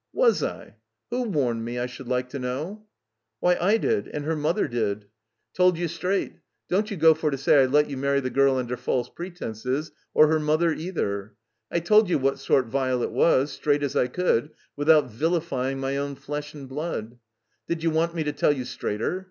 "Was 0.13 0.41
I? 0.41 0.77
Who 1.11 1.25
warned 1.29 1.63
me, 1.63 1.77
I 1.77 1.85
should 1.85 2.07
like 2.07 2.27
to 2.29 2.39
know?" 2.39 2.87
"Why, 3.39 3.55
I 3.61 3.77
did, 3.77 4.07
and 4.07 4.25
her 4.25 4.35
mothei: 4.35 4.67
diA, 4.67 4.71
T^^ 4.95 4.95
l^^f^ 4.95 4.95
if 4.95 5.05
THE 5.53 5.57
COMBINED 5.57 5.77
MAZE 5.79 5.91
straight. 5.93 6.33
Don't 6.69 6.89
you 6.89 6.97
go 6.97 7.13
for 7.13 7.29
to 7.29 7.37
say 7.37 7.57
that 7.57 7.61
I 7.61 7.65
let 7.67 7.87
you 7.87 7.97
marry 7.97 8.19
the 8.19 8.31
girl 8.31 8.55
under 8.55 8.75
false 8.75 9.09
pretenses, 9.09 9.91
or 10.15 10.27
her 10.27 10.39
mother 10.39 10.73
either. 10.73 11.35
I 11.69 11.81
told 11.81 12.09
you 12.09 12.17
what 12.17 12.39
sort 12.39 12.65
Virelet 12.67 13.11
was, 13.11 13.51
straight 13.51 13.83
as 13.83 13.95
I 13.95 14.07
could, 14.07 14.49
without 14.75 15.11
vilifying 15.11 15.77
my 15.79 15.95
own 15.97 16.15
flesh 16.15 16.55
and 16.55 16.67
blood. 16.67 17.19
Did 17.67 17.83
you 17.83 17.91
want 17.91 18.15
me 18.15 18.23
to 18.23 18.33
tell 18.33 18.51
you 18.53 18.65
straighter? 18.65 19.19